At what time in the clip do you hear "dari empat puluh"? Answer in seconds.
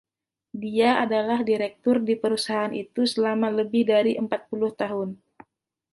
3.93-4.71